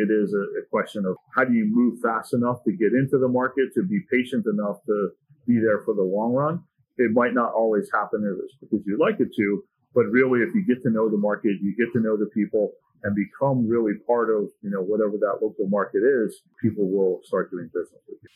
[0.00, 3.18] it is a, a question of how do you move fast enough to get into
[3.18, 5.10] the market, to be patient enough to
[5.46, 6.62] be there for the long run.
[6.96, 10.64] It might not always happen as because you'd like it to, but really, if you
[10.66, 14.30] get to know the market, you get to know the people and become really part
[14.30, 18.30] of, you know, whatever that local market is, people will start doing business with you.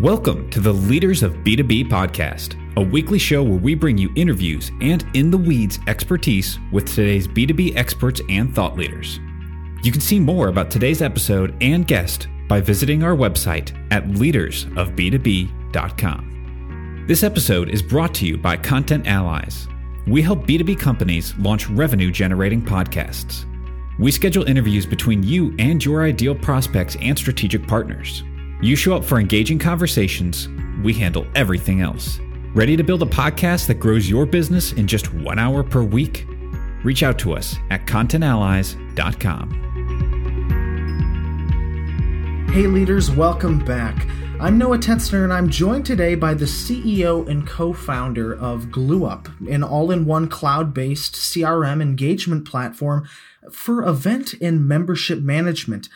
[0.00, 4.70] Welcome to the Leaders of B2B podcast, a weekly show where we bring you interviews
[4.80, 9.18] and in the weeds expertise with today's B2B experts and thought leaders.
[9.82, 17.04] You can see more about today's episode and guest by visiting our website at leadersofb2b.com.
[17.06, 19.68] This episode is brought to you by Content Allies.
[20.06, 23.44] We help B2B companies launch revenue generating podcasts.
[23.98, 28.24] We schedule interviews between you and your ideal prospects and strategic partners.
[28.60, 30.48] You show up for engaging conversations,
[30.82, 32.18] we handle everything else.
[32.54, 36.26] Ready to build a podcast that grows your business in just one hour per week?
[36.84, 39.67] Reach out to us at contentallies.com.
[42.50, 44.08] Hey, leaders, welcome back.
[44.40, 49.48] I'm Noah Tetzner, and I'm joined today by the CEO and co founder of GlueUp,
[49.48, 53.06] an all in one cloud based CRM engagement platform
[53.52, 55.88] for event and membership management.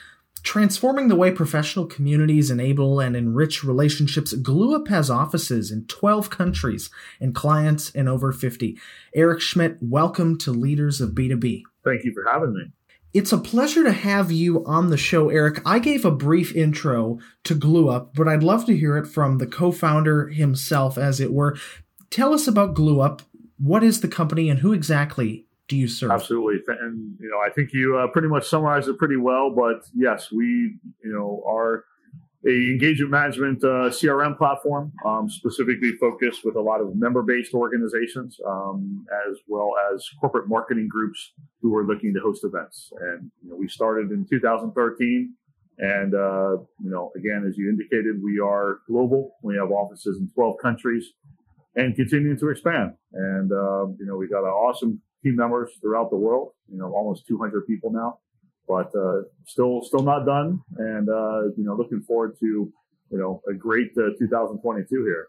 [0.42, 6.91] Transforming the way professional communities enable and enrich relationships, GlueUp has offices in 12 countries
[7.19, 8.78] and clients in over 50.
[9.14, 11.62] Eric Schmidt, welcome to Leaders of B2B.
[11.83, 12.73] Thank you for having me.
[13.14, 15.60] It's a pleasure to have you on the show, Eric.
[15.66, 19.46] I gave a brief intro to GlueUp, but I'd love to hear it from the
[19.46, 21.58] co-founder himself, as it were.
[22.08, 23.20] Tell us about GlueUp.
[23.58, 26.10] What is the company, and who exactly do you serve?
[26.10, 29.50] Absolutely, and you know, I think you uh, pretty much summarized it pretty well.
[29.50, 31.84] But yes, we, you know, are
[32.47, 38.39] a engagement management uh, CRM platform, um, specifically focused with a lot of member-based organizations,
[38.47, 42.93] um, as well as corporate marketing groups who are looking to host events.
[43.01, 45.35] And you know, we started in 2013,
[45.79, 49.37] and uh, you know, again, as you indicated, we are global.
[49.43, 51.13] We have offices in 12 countries,
[51.77, 52.95] and continuing to expand.
[53.13, 56.55] And uh, you know, we got awesome team members throughout the world.
[56.69, 58.19] You know, almost 200 people now
[58.68, 63.42] but uh, still still not done, and uh, you know looking forward to you know
[63.48, 65.28] a great uh, 2022 here.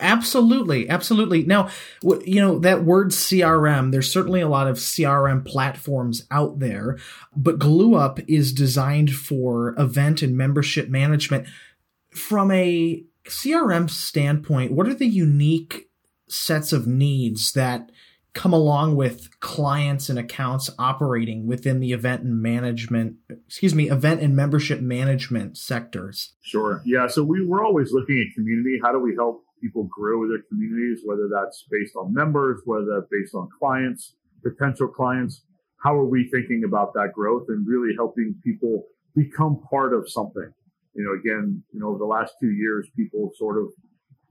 [0.00, 1.44] Absolutely, absolutely.
[1.44, 1.68] Now,
[2.02, 3.92] you know that word CRM.
[3.92, 6.98] There's certainly a lot of CRM platforms out there,
[7.36, 11.46] but GlueUp is designed for event and membership management.
[12.10, 15.88] From a CRM standpoint, what are the unique
[16.28, 17.90] sets of needs that
[18.34, 24.20] come along with clients and accounts operating within the event and management, excuse me, event
[24.20, 26.34] and membership management sectors?
[26.42, 26.82] Sure.
[26.84, 27.06] Yeah.
[27.06, 28.78] So we, we're always looking at community.
[28.82, 33.08] How do we help people grow their communities, whether that's based on members, whether that's
[33.10, 35.42] based on clients, potential clients?
[35.82, 38.84] How are we thinking about that growth and really helping people
[39.14, 40.52] become part of something?
[40.94, 43.66] You know, again, you know, over the last two years, people sort of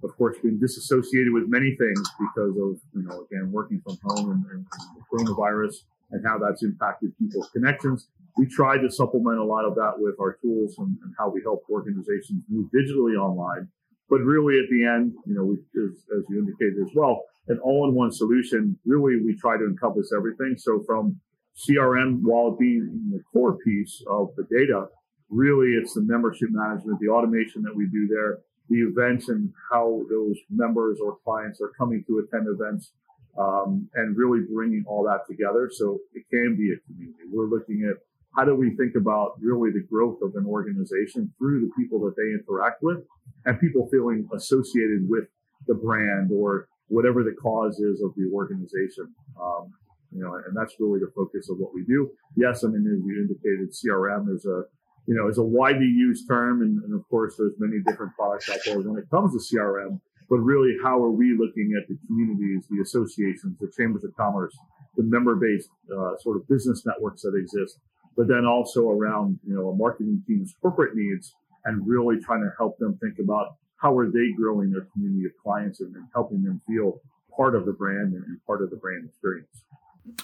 [0.03, 4.31] of course, been disassociated with many things because of, you know, again, working from home
[4.31, 4.65] and, and,
[4.95, 5.75] the coronavirus
[6.11, 8.07] and how that's impacted people's connections.
[8.37, 11.41] We tried to supplement a lot of that with our tools and, and how we
[11.43, 13.67] help organizations move digitally online.
[14.09, 17.59] But really, at the end, you know, we, as, as you indicated as well, an
[17.63, 18.77] all-in-one solution.
[18.85, 20.55] Really, we try to encompass everything.
[20.57, 21.19] So from
[21.57, 24.87] CRM, while being the core piece of the data,
[25.29, 28.39] really it's the membership management, the automation that we do there,
[28.69, 32.91] the events and how those members or clients are coming to attend events
[33.38, 37.24] um, and really bringing all that together so it can be a community.
[37.31, 37.97] We're looking at
[38.35, 42.16] how do we think about really the growth of an organization through the people that
[42.16, 43.00] they interact with
[43.46, 45.25] and people feeling associated with
[45.68, 49.13] the brand or whatever the cause is of the organization.
[49.40, 49.74] Um,
[50.12, 52.12] you know, and that's really the focus of what we do.
[52.35, 54.63] Yes, I mean, as you indicated, CRM is a
[55.07, 56.61] you know, is a widely used term.
[56.61, 59.99] And, and, of course, there's many different products out there when it comes to CRM.
[60.29, 64.57] But really, how are we looking at the communities, the associations, the chambers of commerce,
[64.95, 67.79] the member-based uh, sort of business networks that exist,
[68.15, 71.35] but then also around, you know, a marketing team's corporate needs
[71.65, 75.31] and really trying to help them think about how are they growing their community of
[75.44, 77.01] clients and, and helping them feel
[77.35, 79.63] part of the brand and, and part of the brand experience.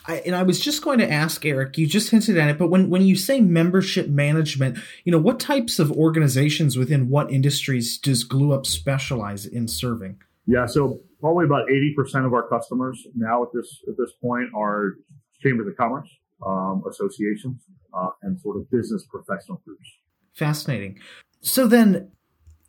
[0.06, 2.70] I, and I was just going to ask Eric, you just hinted at it, but
[2.70, 7.98] when, when you say membership management, you know, what types of organizations within what industries
[7.98, 10.22] does GlueUp specialize in serving?
[10.46, 14.96] Yeah, so probably about 80% of our customers now at this, at this point are
[15.42, 16.10] chambers of commerce,
[16.46, 17.62] um, associations,
[17.94, 19.88] uh, and sort of business professional groups.
[20.34, 21.00] Fascinating.
[21.42, 22.12] So then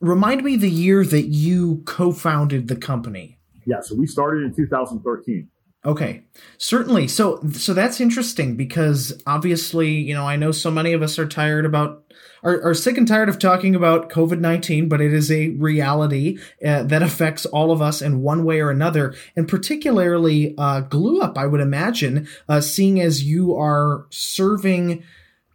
[0.01, 3.39] remind me the year that you co-founded the company.
[3.67, 5.49] Yeah, so we started in 2013.
[5.85, 6.25] Okay,
[6.59, 7.09] certainly.
[7.09, 11.27] So, so that's interesting because obviously, you know, I know so many of us are
[11.27, 12.05] tired about
[12.43, 16.39] are, are sick and tired of talking about COVID 19, but it is a reality
[16.65, 19.15] uh, that affects all of us in one way or another.
[19.37, 25.03] And particularly uh, Glue Up, I would imagine, uh, seeing as you are serving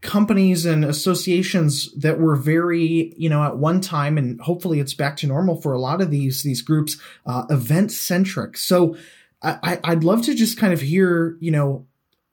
[0.02, 5.18] companies and associations that were very, you know, at one time, and hopefully it's back
[5.18, 8.58] to normal for a lot of these these groups, uh, event centric.
[8.58, 8.96] So
[9.42, 11.86] I, I'd love to just kind of hear, you know,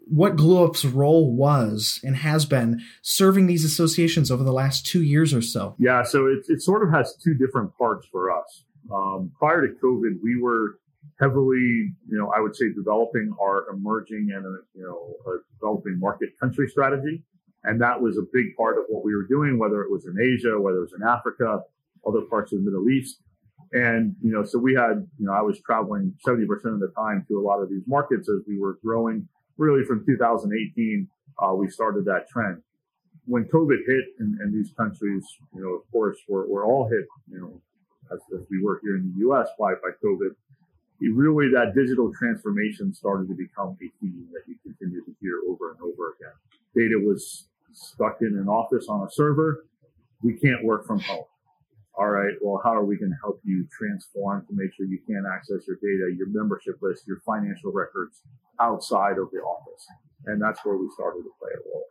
[0.06, 5.32] what GlueUp's role was and has been serving these associations over the last two years
[5.32, 5.74] or so.
[5.78, 8.64] Yeah, so it, it sort of has two different parts for us.
[8.92, 10.78] Um, prior to COVID, we were
[11.20, 15.14] heavily, you know, I would say developing our emerging and, uh, you know,
[15.58, 17.22] developing market country strategy.
[17.64, 20.16] And that was a big part of what we were doing, whether it was in
[20.20, 21.60] Asia, whether it was in Africa,
[22.06, 23.20] other parts of the Middle East.
[23.72, 27.24] And, you know, so we had, you know, I was traveling 70% of the time
[27.28, 31.08] to a lot of these markets as we were growing really from 2018,
[31.38, 32.62] uh, we started that trend.
[33.26, 35.24] When COVID hit in, in these countries,
[35.54, 37.60] you know, of course, we're, we're all hit, you know,
[38.12, 39.48] as, as we were here in the U.S.
[39.58, 40.34] by, by COVID.
[41.00, 45.72] Really, that digital transformation started to become a theme that you continue to hear over
[45.72, 46.34] and over again.
[46.76, 49.66] Data was stuck in an office on a server.
[50.22, 51.24] We can't work from home
[51.94, 55.00] all right, well, how are we going to help you transform to make sure you
[55.06, 58.22] can access your data, your membership list, your financial records
[58.60, 59.86] outside of the office?
[60.24, 61.84] And that's where we started to play a role.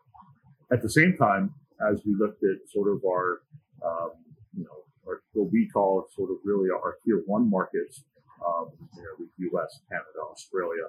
[0.71, 1.53] At the same time,
[1.91, 3.41] as we looked at sort of our,
[3.85, 4.11] um,
[4.57, 8.03] you know, our, what we call sort of really our tier one markets,
[8.45, 10.85] um, you know, the US, Canada, Australia,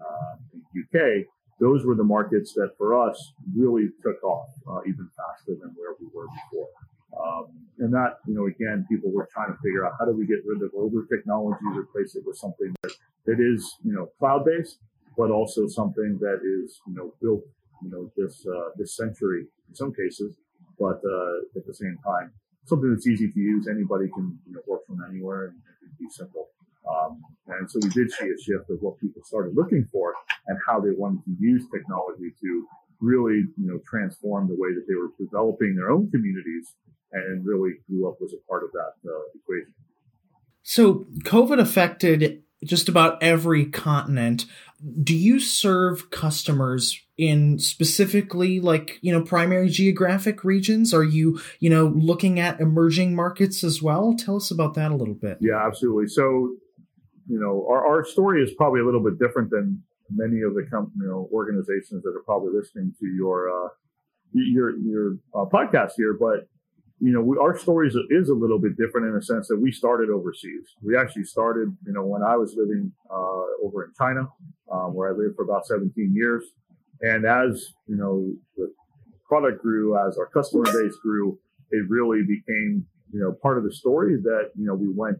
[0.00, 0.34] uh,
[0.74, 1.26] UK,
[1.60, 5.94] those were the markets that for us really took off uh, even faster than where
[6.00, 6.68] we were before.
[7.16, 7.46] Um,
[7.78, 10.44] and that, you know, again, people were trying to figure out how do we get
[10.44, 12.92] rid of older technology, replace it with something that,
[13.26, 14.78] that is, you know, cloud based,
[15.16, 17.42] but also something that is, you know, built,
[17.82, 20.36] you know, this, uh, this century in some cases,
[20.78, 22.32] but, uh, at the same time,
[22.64, 23.68] something that's easy to use.
[23.68, 26.48] Anybody can, you know, work from anywhere and it can be simple.
[26.88, 30.14] Um, and so we did see a shift of what people started looking for
[30.46, 32.66] and how they wanted to use technology to
[33.00, 36.74] really, you know, transformed the way that they were developing their own communities
[37.12, 39.72] and really GlueUp was a part of that uh, equation.
[40.62, 44.44] So COVID affected just about every continent.
[45.02, 50.92] Do you serve customers in specifically like, you know, primary geographic regions?
[50.92, 54.14] Are you, you know, looking at emerging markets as well?
[54.14, 55.38] Tell us about that a little bit.
[55.40, 56.08] Yeah, absolutely.
[56.08, 56.56] So,
[57.28, 60.62] you know, our, our story is probably a little bit different than many of the
[60.96, 63.68] you know, organizations that are probably listening to your, uh,
[64.32, 66.48] your, your uh, podcast here, but
[67.00, 69.56] you know, we, our story is, is a little bit different in the sense that
[69.56, 70.74] we started overseas.
[70.82, 74.28] We actually started, you know, when I was living uh, over in China,
[74.72, 76.44] um, where I lived for about 17 years.
[77.00, 78.72] And as, you know, the
[79.28, 81.38] product grew, as our customer base grew,
[81.70, 85.18] it really became, you know, part of the story that, you know, we went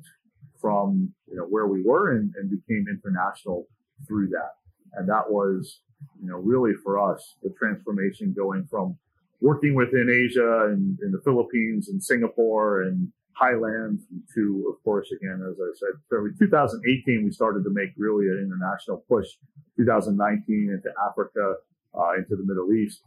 [0.61, 3.69] from, you know, where we were and, and became international
[4.07, 4.55] through that.
[4.95, 5.81] And that was,
[6.21, 8.97] you know, really for us, the transformation going from
[9.41, 14.01] working within Asia and in the Philippines and Singapore and Thailand
[14.35, 18.39] to, of course, again, as I said, so 2018, we started to make really an
[18.45, 19.29] international push.
[19.77, 21.55] 2019 into Africa,
[21.95, 23.03] uh, into the Middle East,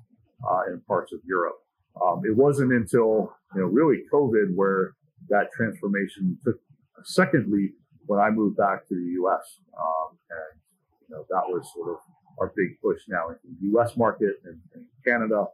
[0.50, 1.58] uh, and parts of Europe.
[2.02, 4.96] Um, it wasn't until, you know, really COVID where
[5.30, 6.56] that transformation took
[6.98, 9.60] a second leap when I moved back to the U.S.
[9.78, 10.61] Um, and,
[11.32, 11.98] that was sort of
[12.40, 13.98] our big push now into the U.S.
[13.98, 15.46] market and, and Canada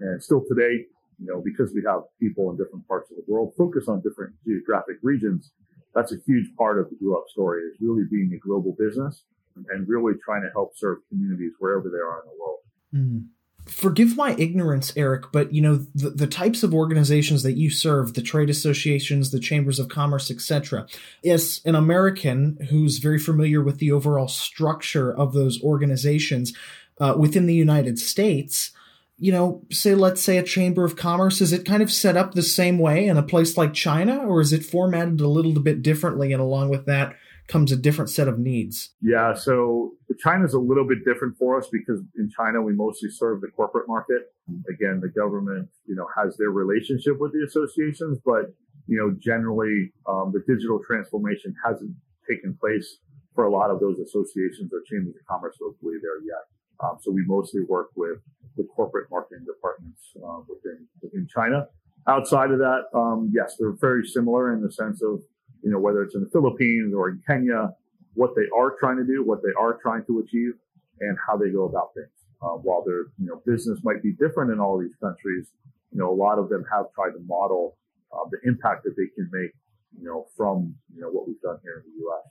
[0.00, 0.84] and still today,
[1.18, 4.34] you know, because we have people in different parts of the world focus on different
[4.44, 5.50] geographic regions,
[5.94, 9.22] that's a huge part of the GlueUp story is really being a global business
[9.70, 12.60] and really trying to help serve communities wherever they are in the world.
[12.94, 13.26] Mm.
[13.66, 18.14] Forgive my ignorance, Eric, but you know the, the types of organizations that you serve,
[18.14, 20.86] the trade associations, the chambers of commerce, etc.
[21.24, 26.52] As an American who's very familiar with the overall structure of those organizations
[27.00, 28.70] uh, within the United States,
[29.18, 32.34] you know, say, let's say a chamber of commerce, is it kind of set up
[32.34, 35.82] the same way in a place like China, or is it formatted a little bit
[35.82, 36.32] differently?
[36.32, 37.16] And along with that
[37.48, 38.90] comes a different set of needs.
[39.00, 39.34] Yeah.
[39.34, 43.48] So China's a little bit different for us because in China, we mostly serve the
[43.48, 44.32] corporate market.
[44.68, 48.54] Again, the government, you know, has their relationship with the associations, but,
[48.86, 51.94] you know, generally, um, the digital transformation hasn't
[52.28, 52.98] taken place
[53.34, 56.44] for a lot of those associations or chambers of commerce locally there yet.
[56.82, 58.18] Um, so we mostly work with
[58.56, 61.68] the corporate marketing departments uh, within within China.
[62.08, 65.22] Outside of that, um, yes, they're very similar in the sense of
[65.66, 67.74] you know whether it's in the Philippines or in Kenya
[68.14, 70.52] what they are trying to do, what they are trying to achieve,
[71.00, 72.14] and how they go about things.
[72.40, 75.48] Uh, while their you know business might be different in all these countries,
[75.90, 77.76] you know a lot of them have tried to model
[78.12, 79.50] uh, the impact that they can make,
[79.98, 82.26] you know, from you know what we've done here in the U.S.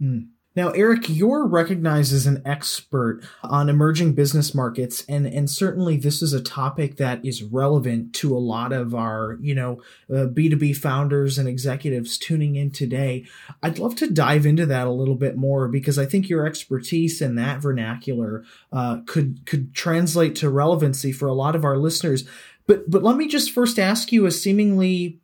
[0.00, 0.28] Mm.
[0.54, 6.20] Now, Eric, you're recognized as an expert on emerging business markets, and, and certainly this
[6.20, 9.80] is a topic that is relevant to a lot of our, you know,
[10.10, 13.24] uh, B2B founders and executives tuning in today.
[13.62, 17.22] I'd love to dive into that a little bit more because I think your expertise
[17.22, 22.28] in that vernacular uh, could could translate to relevancy for a lot of our listeners.
[22.66, 25.21] But but let me just first ask you a seemingly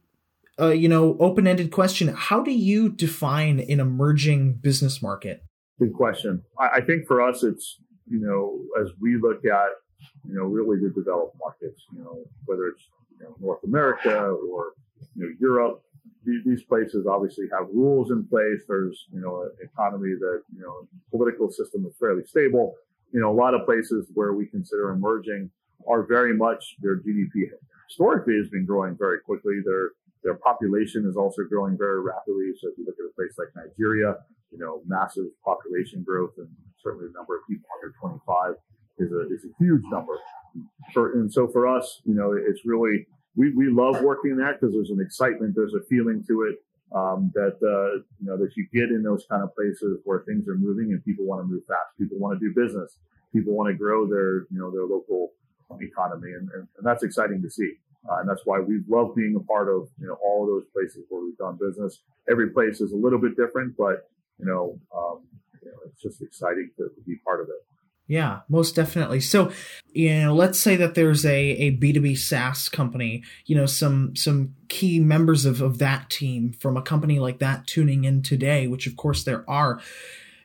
[0.60, 2.08] uh, you know, open-ended question.
[2.08, 5.42] How do you define an emerging business market?
[5.78, 6.42] Good question.
[6.58, 7.78] I, I think for us, it's
[8.10, 9.70] you know, as we look at
[10.26, 12.82] you know really the developed markets, you know, whether it's
[13.18, 14.72] you know, North America or
[15.14, 15.82] you know Europe,
[16.24, 18.62] these, places obviously have rules in place.
[18.68, 22.74] There's you know an economy that you know political system is fairly stable.
[23.12, 25.50] You know, a lot of places where we consider emerging
[25.88, 27.50] are very much their GDP
[27.88, 29.60] historically has been growing very quickly.
[29.64, 29.90] Their
[30.24, 32.52] their population is also growing very rapidly.
[32.60, 34.16] So if you look at a place like Nigeria,
[34.50, 36.48] you know, massive population growth and
[36.82, 38.54] certainly the number of people under 25
[38.98, 40.18] is a, is a huge number.
[40.92, 43.06] For, and so for us, you know, it's really,
[43.36, 46.56] we, we love working that because there's an excitement, there's a feeling to it
[46.94, 50.48] um, that, uh, you know, that you get in those kind of places where things
[50.48, 51.96] are moving and people want to move fast.
[51.98, 52.96] People want to do business.
[53.32, 55.32] People want to grow their, you know, their local
[55.80, 56.32] economy.
[56.32, 57.74] And, and, and that's exciting to see.
[58.08, 60.64] Uh, and that's why we love being a part of you know all of those
[60.72, 62.00] places where we've done business.
[62.30, 65.22] Every place is a little bit different, but you know, um,
[65.62, 67.64] you know it's just exciting to, to, be part of it.
[68.06, 69.20] Yeah, most definitely.
[69.20, 69.52] So,
[69.92, 74.54] you know, let's say that there's a a B2B SaaS company, you know, some some
[74.68, 78.86] key members of, of that team from a company like that tuning in today, which
[78.86, 79.80] of course there are.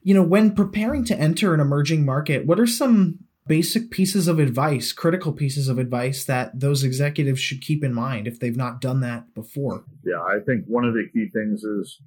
[0.01, 4.39] You know, when preparing to enter an emerging market, what are some basic pieces of
[4.39, 8.81] advice, critical pieces of advice that those executives should keep in mind if they've not
[8.81, 9.83] done that before?
[10.05, 11.99] Yeah, I think one of the key things is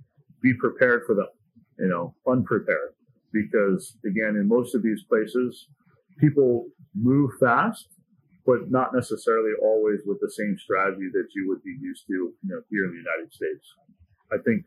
[0.42, 1.28] be prepared for them,
[1.78, 2.94] you know, unprepared.
[3.32, 5.68] Because again, in most of these places,
[6.18, 7.88] people move fast,
[8.46, 12.34] but not necessarily always with the same strategy that you would be used to, you
[12.44, 13.74] know, here in the United States.
[14.32, 14.64] I think,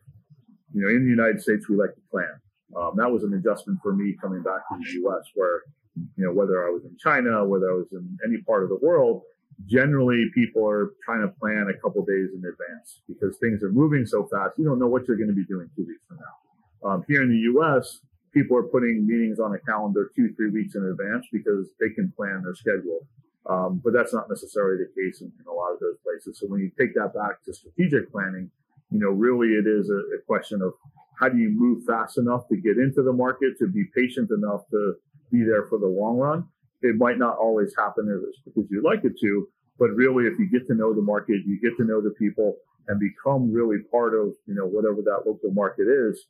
[0.72, 2.40] you know, in the United States, we like to plan.
[2.76, 5.26] Um, that was an adjustment for me coming back to the U.S.
[5.34, 5.62] where
[5.96, 8.78] you know, whether I was in China, whether I was in any part of the
[8.80, 9.22] world,
[9.66, 14.06] generally people are trying to plan a couple days in advance because things are moving
[14.06, 14.54] so fast.
[14.58, 16.88] You don't know what you're going to be doing two weeks from now.
[16.88, 18.00] Um, here in the U.S.,
[18.32, 22.12] people are putting meetings on a calendar two, three weeks in advance because they can
[22.16, 23.06] plan their schedule.
[23.48, 26.38] Um, but that's not necessarily the case in, in, a lot of those places.
[26.38, 28.50] So when you take that back to strategic planning,
[28.90, 30.72] you know, really it is a, a question of
[31.18, 34.62] how do you move fast enough to get into the market, to be patient enough
[34.70, 34.94] to
[35.30, 36.46] be there for the long run.
[36.82, 40.48] It might not always happen as because you'd like it to, but really, if you
[40.50, 42.56] get to know the market, you get to know the people,
[42.88, 46.26] and become really part of you know whatever that local market is,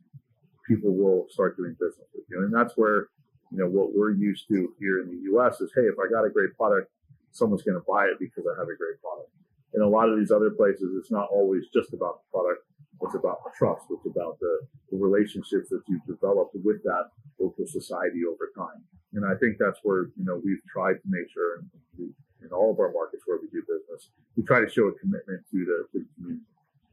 [0.67, 3.09] people will start doing business with you, and that's where
[3.51, 5.61] you know what we're used to here in the U.S.
[5.61, 6.91] is, hey, if I got a great product,
[7.33, 9.31] someone's going to buy it because I have a great product.
[9.75, 12.67] In a lot of these other places, it's not always just about the product.
[13.03, 13.87] It's about trust.
[13.91, 14.61] It's about the,
[14.93, 18.85] the relationships that you've developed with that local society over time.
[19.15, 21.65] And I think that's where, you know, we've tried to make sure
[21.99, 22.13] we,
[22.45, 25.43] in all of our markets where we do business, we try to show a commitment
[25.51, 26.47] to the, to the community.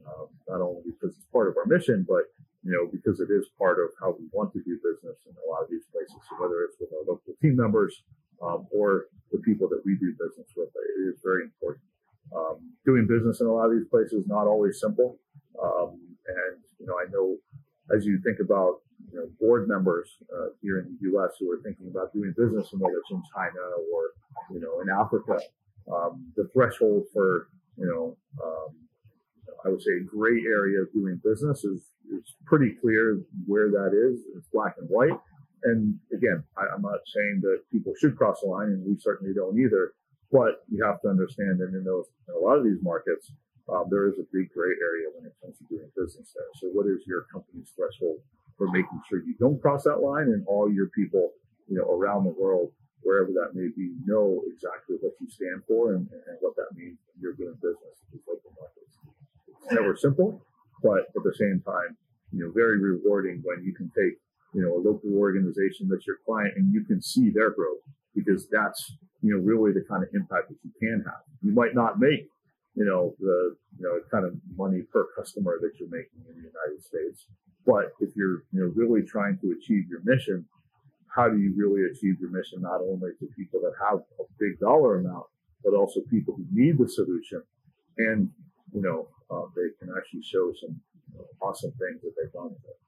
[0.08, 2.32] Um, not only because it's part of our mission, but
[2.64, 5.44] you know because it is part of how we want to do business in a
[5.50, 6.16] lot of these places.
[6.28, 8.02] So whether it's with our local team members
[8.40, 11.84] um, or the people that we do business with, it is very important.
[12.36, 15.18] Um, doing business in a lot of these places is not always simple,
[15.62, 17.36] um, and you know I know
[17.94, 18.80] as you think about
[19.12, 21.36] you know, board members uh, here in the U.S.
[21.38, 24.12] who are thinking about doing business, and whether it's in China or
[24.52, 25.38] you know in Africa,
[25.92, 28.74] um, the threshold for you know um,
[29.64, 31.82] I would say gray area of doing business is
[32.12, 34.20] is pretty clear where that is.
[34.36, 35.18] It's black and white.
[35.64, 39.34] And again, I, am not saying that people should cross the line, and we certainly
[39.34, 39.92] don't either.
[40.30, 43.32] But you have to understand that in those in a lot of these markets,
[43.68, 46.48] um, there is a big gray area when it comes to doing business there.
[46.60, 48.20] So, what is your company's threshold
[48.56, 51.32] for making sure you don't cross that line and all your people,
[51.68, 55.94] you know, around the world, wherever that may be, know exactly what you stand for
[55.94, 58.92] and, and what that means when you're doing business in these local markets.
[59.48, 60.42] It's never simple,
[60.82, 61.96] but at the same time,
[62.32, 64.18] you know, very rewarding when you can take,
[64.52, 67.80] you know, a local organization that's your client and you can see their growth
[68.18, 68.80] because that's,
[69.22, 71.22] you know, really the kind of impact that you can have.
[71.42, 72.26] You might not make,
[72.74, 76.48] you know, the, you know, kind of money per customer that you're making in the
[76.54, 77.26] United States,
[77.66, 80.46] But if you're you know really trying to achieve your mission,
[81.14, 82.62] how do you really achieve your mission?
[82.62, 85.26] Not only to people that have a big dollar amount,
[85.64, 87.42] but also people who need the solution,
[87.98, 88.30] and
[88.72, 90.80] you know uh, they can actually show some
[91.12, 92.78] you know, awesome things that they've done with it.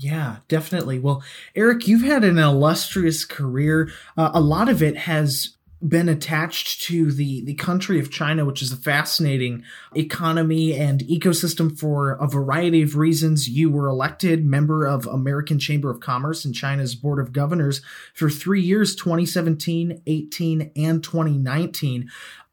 [0.00, 0.98] Yeah, definitely.
[0.98, 1.22] Well,
[1.54, 3.90] Eric, you've had an illustrious career.
[4.16, 8.62] Uh, a lot of it has been attached to the, the country of China, which
[8.62, 9.62] is a fascinating
[9.94, 13.48] economy and ecosystem for a variety of reasons.
[13.48, 17.82] You were elected member of American Chamber of Commerce and China's Board of Governors
[18.14, 22.10] for three years, 2017, 18, and 2019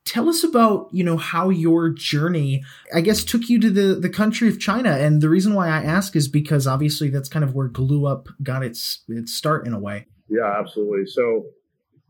[0.08, 2.64] tell us about you know how your journey
[2.96, 5.84] i guess took you to the the country of china and the reason why i
[5.84, 9.74] ask is because obviously that's kind of where glue up got its its start in
[9.74, 11.46] a way yeah absolutely so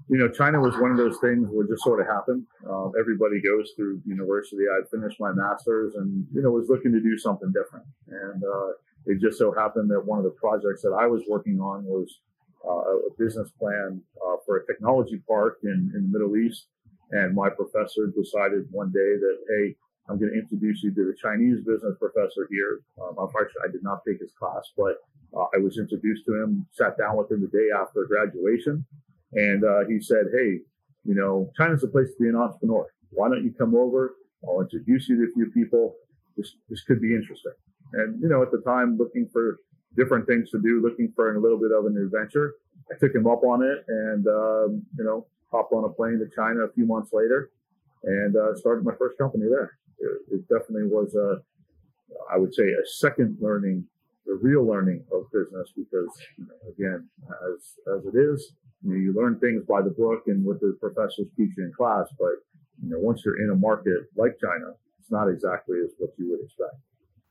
[0.10, 2.46] you know, China was one of those things where just sort of happened.
[2.70, 4.64] Um, everybody goes through university.
[4.64, 7.86] I'd finished my master's and, you know, was looking to do something different.
[8.08, 8.70] And uh,
[9.06, 12.20] it just so happened that one of the projects that I was working on was
[12.66, 16.68] uh, a business plan uh, for a technology park in, in the Middle East.
[17.12, 19.76] And my professor decided one day that, hey,
[20.10, 22.80] I'm going to introduce you to the Chinese business professor here.
[23.02, 25.04] Um, unfortunately, I did not take his class, but
[25.36, 28.86] uh, I was introduced to him, sat down with him the day after graduation
[29.34, 30.60] and uh, he said, Hey,
[31.04, 32.88] you know, China's a place to be an entrepreneur.
[33.12, 34.16] Why don't you come over?
[34.48, 35.96] I'll introduce you to a few people.
[36.36, 37.54] This, this could be interesting.
[37.94, 39.60] And, you know, at the time, looking for
[39.96, 42.56] different things to do, looking for a little bit of an adventure,
[42.92, 46.28] I took him up on it and, um, you know, hopped on a plane to
[46.36, 47.52] China a few months later
[48.04, 49.78] and uh, started my first company there.
[50.00, 51.42] It, it definitely was a,
[52.32, 53.86] I would say, a second learning,
[54.26, 57.08] the real learning of business because, you know, again,
[57.54, 60.78] as as it is, you, know, you learn things by the book and what the
[60.80, 62.34] professors teach you in class, but
[62.84, 66.30] you know, once you're in a market like China, it's not exactly as what you
[66.32, 66.76] would expect.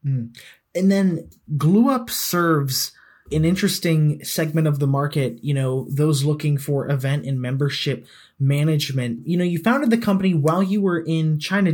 [0.05, 0.37] Mm.
[0.75, 2.93] And then Glue Up serves
[3.33, 8.07] an interesting segment of the market, you know, those looking for event and membership
[8.39, 9.27] management.
[9.27, 11.73] You know, you founded the company while you were in China.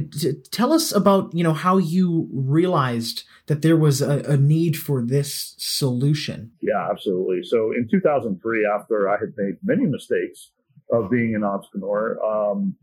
[0.50, 5.02] Tell us about, you know, how you realized that there was a, a need for
[5.02, 6.52] this solution.
[6.60, 7.42] Yeah, absolutely.
[7.42, 10.50] So in 2003, after I had made many mistakes
[10.90, 12.76] of being an entrepreneur, um,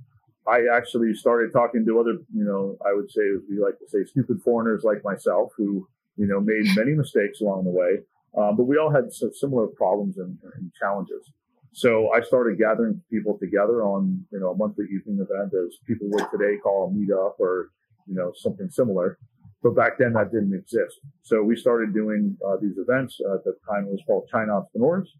[0.47, 4.03] I actually started talking to other, you know, I would say, we like to say,
[4.03, 7.99] stupid foreigners like myself who, you know, made many mistakes along the way
[8.37, 11.31] uh, but we all had similar problems and, and, challenges.
[11.71, 16.07] So I started gathering people together on, you know, a monthly evening event as people
[16.11, 17.69] would today call a meetup or,
[18.07, 19.17] you know, something similar.
[19.61, 20.99] But back then that didn't exist.
[21.21, 23.19] So we started doing uh, these events.
[23.23, 25.11] Uh, at the time it was called China Entrepreneurs.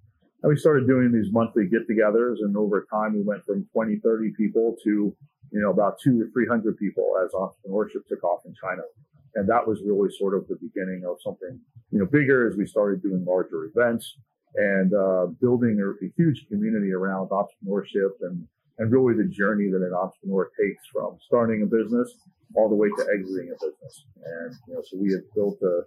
[0.41, 2.38] And we started doing these monthly get-togethers.
[2.39, 5.15] And over time we went from 20, 30 people to,
[5.52, 8.84] you know, about two to 300 people as entrepreneurship took off in China.
[9.36, 11.60] And that was really sort of the beginning of something,
[11.92, 14.18] you know, bigger as we started doing larger events
[14.56, 18.48] and uh, building a, a, huge community around entrepreneurship and,
[18.80, 22.15] and really the journey that an entrepreneur takes from starting a business
[22.56, 24.06] all the way to exiting a business.
[24.26, 25.84] And, you know, so we had built a,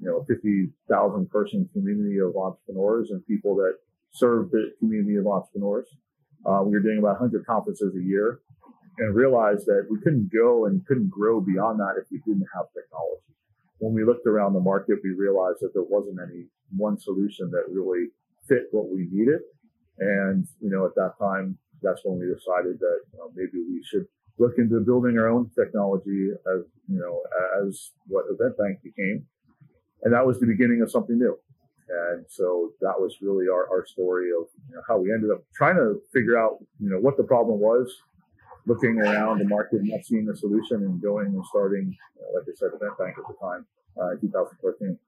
[0.00, 3.74] you know, 50,000 person community of entrepreneurs and people that
[4.12, 5.88] serve the community of entrepreneurs.
[6.46, 8.40] Uh, we were doing about 100 conferences a year
[8.98, 12.66] and realized that we couldn't go and couldn't grow beyond that if we didn't have
[12.72, 13.22] technology.
[13.78, 17.64] When we looked around the market, we realized that there wasn't any one solution that
[17.70, 18.08] really
[18.48, 19.40] fit what we needed.
[19.98, 23.82] And, you know, at that time, that's when we decided that you know, maybe we
[23.84, 24.06] should
[24.38, 27.22] look into building our own technology as, you know,
[27.62, 29.26] as what EventBank became.
[30.02, 31.36] And that was the beginning of something new.
[31.88, 35.42] And so that was really our, our story of you know, how we ended up
[35.54, 37.94] trying to figure out, you know, what the problem was,
[38.66, 42.44] looking around the market, and not seeing a solution, and going and starting, uh, like
[42.48, 43.66] I said, EventBank at the time,
[44.00, 44.98] uh, 2014.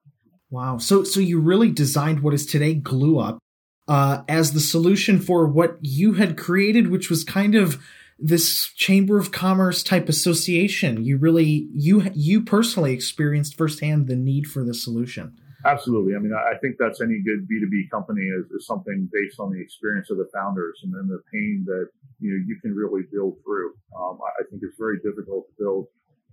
[0.50, 0.78] Wow.
[0.78, 3.38] So, so you really designed what is today Glue Up
[3.86, 7.82] uh, as the solution for what you had created, which was kind of
[8.18, 11.04] this chamber of commerce type association.
[11.04, 15.38] You really, you, you personally experienced firsthand the need for the solution.
[15.64, 16.14] Absolutely.
[16.14, 19.60] I mean, I think that's any good B2B company is, is something based on the
[19.60, 21.88] experience of the founders and then the pain that,
[22.20, 23.74] you know, you can really build through.
[23.98, 25.86] Um, I think it's very difficult to build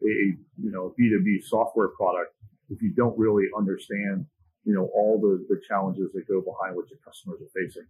[0.04, 2.36] a, you know, B2B software product
[2.70, 4.26] if you don't really understand,
[4.64, 7.86] you know, all the, the challenges that go behind what your customers are facing.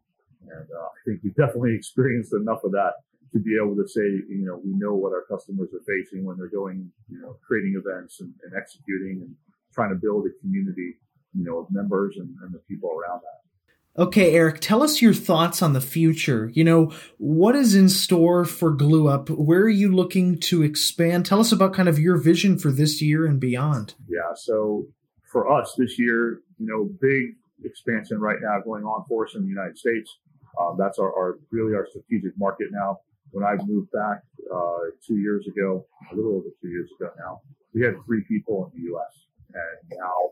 [0.47, 4.07] And uh, I think we've definitely experienced enough of that to be able to say,
[4.31, 7.75] you know, we know what our customers are facing when they're going, you know, creating
[7.75, 9.35] events and, and executing and
[9.73, 10.95] trying to build a community
[11.35, 14.01] you know, members and, and the people around that.
[14.01, 16.51] Okay, Eric, tell us your thoughts on the future.
[16.53, 19.29] You know, what is in store for Glue Up?
[19.29, 21.25] Where are you looking to expand?
[21.25, 23.95] Tell us about kind of your vision for this year and beyond.
[24.09, 24.87] Yeah, so
[25.31, 29.43] for us this year, you know, big expansion right now going on for us in
[29.43, 30.17] the United States.
[30.59, 32.99] Um, that's our, our, really our strategic market now.
[33.31, 37.41] When I moved back uh, two years ago, a little over two years ago now,
[37.73, 39.25] we had three people in the U.S.
[39.53, 40.31] and now,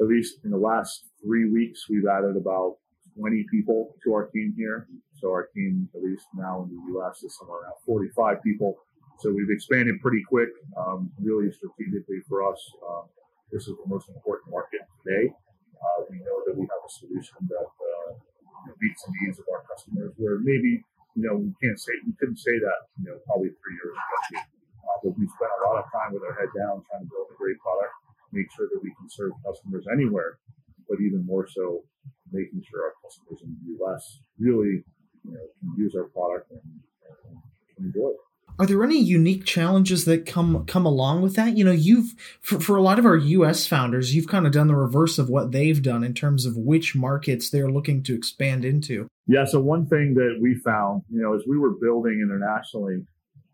[0.00, 2.76] at least in the last three weeks, we've added about
[3.18, 4.88] 20 people to our team here.
[5.20, 8.76] So our team, at least now in the U.S., is somewhere around 45 people.
[9.20, 10.48] So we've expanded pretty quick,
[10.80, 12.56] um, really strategically for us.
[12.80, 13.04] Um,
[13.52, 15.28] this is the most important market today.
[15.76, 18.16] Uh, we know that we have a solution that uh,
[18.80, 20.16] meets the needs of our customers.
[20.16, 20.80] Where maybe
[21.16, 24.40] you know we can't say we couldn't say that you know probably three years ago.
[24.40, 27.28] Uh, but we spent a lot of time with our head down trying to build
[27.28, 27.92] a great product,
[28.32, 30.38] make sure that we can serve customers anywhere,
[30.88, 31.82] but even more so
[32.32, 34.20] making sure our customers in the U.S.
[34.38, 34.84] really
[35.24, 36.60] you know can use our product and,
[37.78, 38.16] and enjoy it.
[38.60, 41.56] Are there any unique challenges that come come along with that?
[41.56, 44.66] You know, you've for, for a lot of our US founders, you've kind of done
[44.66, 48.66] the reverse of what they've done in terms of which markets they're looking to expand
[48.66, 49.08] into.
[49.26, 53.06] Yeah, so one thing that we found, you know, as we were building internationally,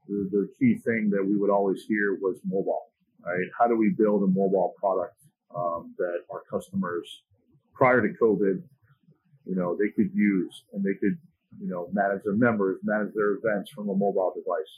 [0.08, 2.86] the, the key thing that we would always hear was mobile,
[3.26, 3.48] right?
[3.58, 5.16] How do we build a mobile product
[5.54, 7.22] um, that our customers
[7.74, 8.62] prior to COVID,
[9.44, 11.18] you know, they could use and they could,
[11.60, 14.72] you know, manage their members, manage their events from a mobile device.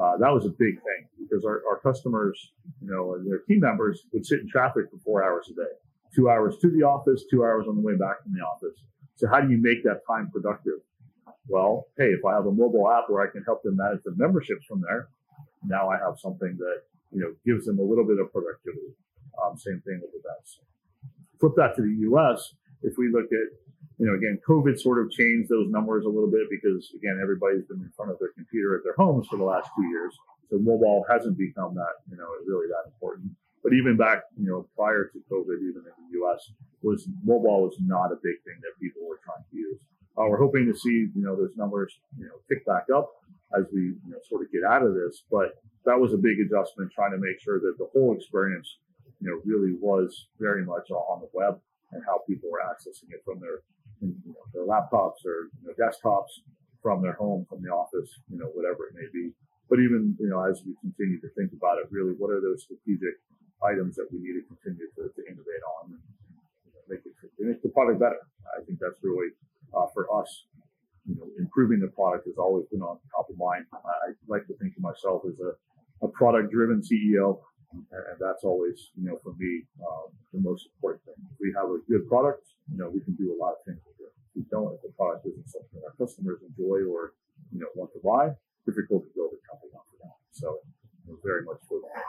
[0.00, 3.60] Uh, that was a big thing because our, our customers, you know, and their team
[3.60, 5.72] members would sit in traffic for four hours a day,
[6.14, 8.78] two hours to the office, two hours on the way back from the office.
[9.14, 10.80] So how do you make that time productive?
[11.48, 14.14] Well, hey, if I have a mobile app where I can help them manage their
[14.16, 15.08] memberships from there,
[15.66, 18.94] now I have something that, you know, gives them a little bit of productivity.
[19.42, 20.60] Um, same thing with events.
[21.40, 22.54] Flip that to the U.S.
[22.82, 23.52] If we look at
[23.98, 27.64] you know, again, COVID sort of changed those numbers a little bit because, again, everybody's
[27.64, 30.14] been in front of their computer at their homes for the last two years.
[30.50, 33.32] So mobile hasn't become that, you know, really that important.
[33.64, 37.76] But even back, you know, prior to COVID, even in the U.S., was mobile was
[37.80, 39.80] not a big thing that people were trying to use.
[40.16, 43.10] Uh, we're hoping to see, you know, those numbers, you know, tick back up
[43.54, 45.22] as we, you know, sort of get out of this.
[45.30, 48.78] But that was a big adjustment, trying to make sure that the whole experience,
[49.20, 51.60] you know, really was very much on the web
[51.92, 53.62] and how people were accessing it from their
[54.00, 56.42] you know, their laptops or you know, desktops
[56.82, 59.32] from their home, from the office, you know, whatever it may be.
[59.68, 62.62] But even, you know, as we continue to think about it, really, what are those
[62.62, 63.18] strategic
[63.64, 66.02] items that we need to continue to, to innovate on and
[66.66, 68.20] you know, make it make the product better?
[68.54, 69.34] I think that's really
[69.74, 70.46] uh, for us.
[71.06, 73.66] You know, improving the product has always been on top of mind.
[73.72, 75.54] I, like to think of myself as a,
[76.04, 77.38] a product-driven CEO,
[77.72, 81.14] and that's always, you know, for me, um, the most important thing.
[81.30, 83.78] If we have a good product, you know, we can do a lot of things
[83.86, 84.10] with it.
[84.10, 87.14] If we don't, if the product isn't something that our customers enjoy or,
[87.52, 88.34] you know, want to buy,
[88.66, 90.18] difficult to build a company off of that.
[90.32, 90.58] So,
[91.22, 92.02] very much for that.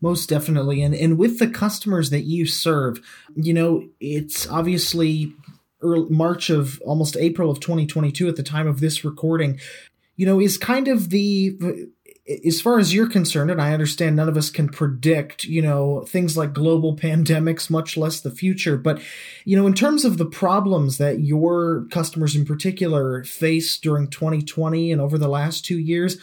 [0.00, 0.82] Most definitely.
[0.82, 3.00] And and with the customers that you serve,
[3.34, 5.32] you know, it's obviously
[5.80, 9.60] early March of almost April of 2022 at the time of this recording,
[10.16, 11.56] you know, is kind of the
[12.44, 16.04] as far as you're concerned, and I understand none of us can predict, you know,
[16.06, 18.76] things like global pandemics, much less the future.
[18.76, 19.00] But,
[19.44, 24.92] you know, in terms of the problems that your customers in particular face during 2020
[24.92, 26.18] and over the last two years,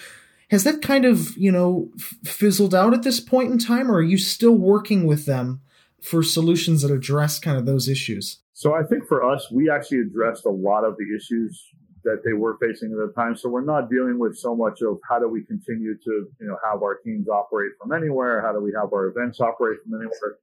[0.51, 1.89] has that kind of, you know,
[2.23, 5.61] fizzled out at this point in time, or are you still working with them
[6.01, 8.39] for solutions that address kind of those issues?
[8.57, 11.61] So I think for us, we actually addressed a lot of the issues
[12.05, 13.35] that they were facing at the time.
[13.35, 16.57] So we're not dealing with so much of how do we continue to, you know,
[16.63, 18.41] have our teams operate from anywhere?
[18.41, 20.37] How do we have our events operate from anywhere?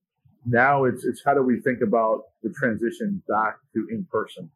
[0.45, 4.51] Now it's, it's how do we think about the transition back to in person?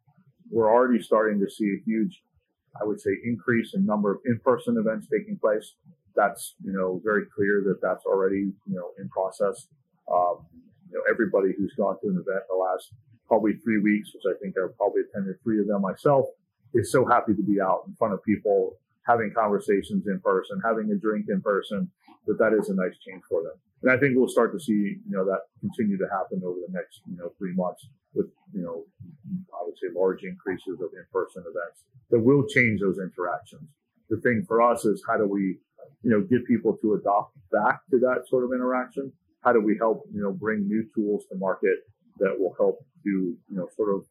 [0.51, 2.21] We're already starting to see a huge,
[2.79, 5.73] I would say, increase in number of in-person events taking place.
[6.15, 9.67] That's, you know, very clear that that's already, you know, in process.
[10.11, 10.45] Um,
[10.91, 12.93] you know, everybody who's gone to an event in the last
[13.27, 16.25] probably three weeks, which I think I've probably attended three of them myself,
[16.73, 20.91] is so happy to be out in front of people, having conversations in person, having
[20.91, 21.89] a drink in person,
[22.25, 23.53] that that is a nice change for them.
[23.83, 26.73] And I think we'll start to see, you know, that continue to happen over the
[26.73, 28.85] next, you know, three months with, you know,
[29.53, 33.69] I would say large increases of in-person events that will change those interactions.
[34.09, 35.59] The thing for us is how do we,
[36.01, 39.11] you know, get people to adopt back to that sort of interaction?
[39.41, 41.77] How do we help, you know, bring new tools to market
[42.19, 44.05] that will help do, you know, sort of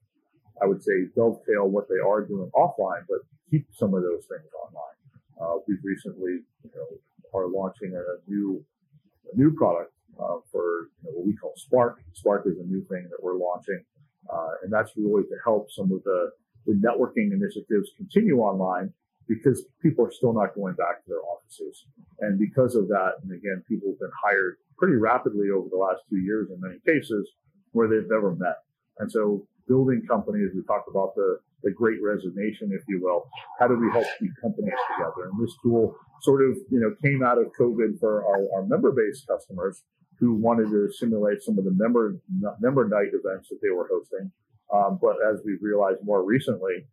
[0.62, 3.19] I would say dovetail what they are doing offline, but
[3.51, 4.97] keep some of those things online.
[5.40, 8.64] Uh, we've recently, you know, are launching a new
[9.33, 12.01] a new product uh, for you know, what we call Spark.
[12.14, 13.83] Spark is a new thing that we're launching,
[14.33, 16.31] uh, and that's really to help some of the,
[16.64, 18.92] the networking initiatives continue online,
[19.29, 21.85] because people are still not going back to their offices.
[22.21, 26.03] And because of that, and again, people have been hired pretty rapidly over the last
[26.09, 27.29] two years in many cases
[27.77, 28.59] where they've never met.
[29.01, 33.21] And so building companies, we talked about the, the great resignation, if you will.
[33.59, 35.29] How do we help keep companies together?
[35.29, 39.27] And this tool sort of, you know, came out of COVID for our, our member-based
[39.29, 39.85] customers
[40.19, 42.17] who wanted to simulate some of the member,
[42.59, 44.33] member night events that they were hosting.
[44.73, 46.89] Um, but as we've realized more recently,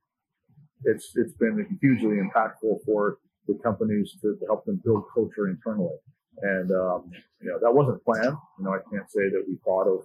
[0.83, 3.17] it's, it's been hugely impactful for
[3.47, 5.95] the companies to, to help them build culture internally.
[6.41, 8.35] And, um, you know, that wasn't planned.
[8.57, 9.99] You know, I can't say that we thought of,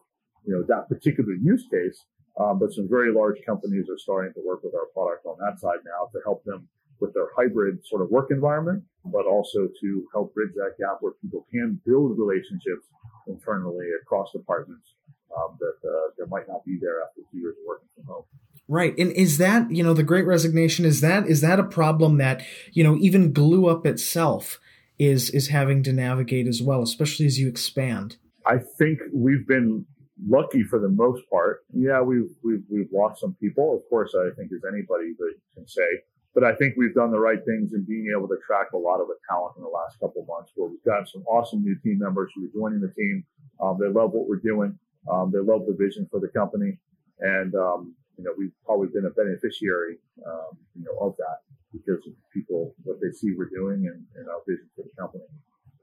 [0.48, 2.04] you know, that particular use case,
[2.40, 5.60] um, but some very large companies are starting to work with our product on that
[5.60, 6.66] side now to help them
[7.00, 11.12] with their hybrid sort of work environment, but also to help bridge that gap where
[11.20, 12.88] people can build relationships
[13.28, 14.94] internally across departments
[15.36, 18.24] um, that uh, that might not be there after two years of working from home.
[18.66, 18.96] Right.
[18.98, 22.42] And is that, you know, the great resignation, is that is that a problem that,
[22.72, 24.58] you know, even glue up itself
[24.98, 28.16] is is having to navigate as well, especially as you expand?
[28.46, 29.86] I think we've been
[30.26, 31.64] lucky for the most part.
[31.72, 35.66] Yeah, we've we've we've lost some people, of course, I think as anybody that can
[35.66, 35.88] say.
[36.34, 39.00] But I think we've done the right things in being able to attract a lot
[39.00, 41.74] of the talent in the last couple of months where we've got some awesome new
[41.82, 43.24] team members who are joining the team.
[43.60, 44.78] Um, they love what we're doing.
[45.10, 46.78] Um, they love the vision for the company.
[47.20, 52.06] And, um, you know, we've probably been a beneficiary, um, you know, of that because
[52.06, 55.24] of people, what they see we're doing and, and our vision for the company.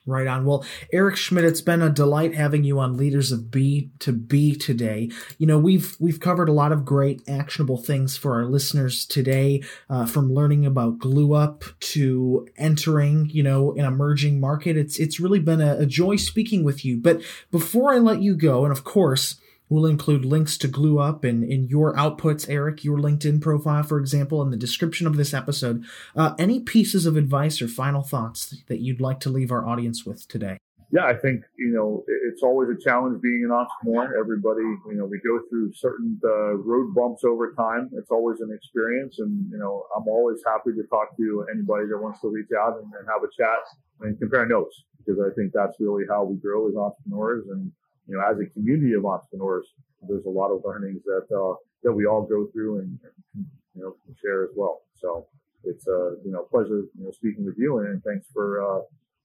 [0.08, 0.46] Right on.
[0.46, 0.64] Well,
[0.94, 5.10] Eric Schmidt, it's been a delight having you on Leaders of B to B today.
[5.40, 9.64] You know, we've we've covered a lot of great actionable things for our listeners today,
[9.90, 14.78] uh, from learning about Glue Up to entering, you know, an emerging market.
[14.78, 16.98] It's it's really been a, a joy speaking with you.
[16.98, 21.24] But before I let you go, and of course, We'll include links to Glue Up
[21.24, 25.34] and in your outputs, Eric, your LinkedIn profile, for example, in the description of this
[25.34, 25.84] episode.
[26.16, 30.06] Uh, any pieces of advice or final thoughts that you'd like to leave our audience
[30.06, 30.60] with today?
[30.92, 34.18] Yeah, I think, you know, it's always a challenge being an entrepreneur.
[34.20, 37.90] Everybody, you know, we go through certain uh, road bumps over time.
[37.94, 39.18] It's always an experience.
[39.18, 42.78] And, you know, I'm always happy to talk to anybody that wants to reach out
[42.78, 43.60] and, and have a chat
[44.02, 47.48] and compare notes because I think that's really how we grow as entrepreneurs.
[47.50, 47.72] And,
[48.08, 49.68] you know, as a community of entrepreneurs,
[50.08, 53.82] there's a lot of learnings that uh, that we all go through and, and you
[53.82, 54.82] know share as well.
[54.96, 55.28] So
[55.64, 58.82] it's a uh, you know pleasure you know speaking with you and thanks for uh,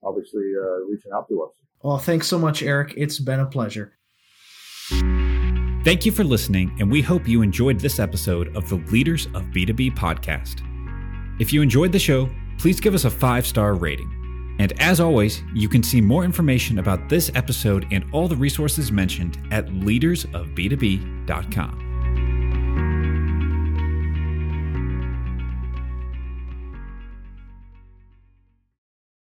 [0.07, 1.51] obviously uh, reaching out to us.
[1.83, 2.93] Well, thanks so much, Eric.
[2.95, 3.97] It's been a pleasure.
[5.83, 9.45] Thank you for listening, and we hope you enjoyed this episode of the Leaders of
[9.45, 10.61] B2B podcast.
[11.39, 14.20] If you enjoyed the show, please give us a five star rating.
[14.61, 18.91] And as always, you can see more information about this episode and all the resources
[18.91, 21.90] mentioned at leadersofb2b.com.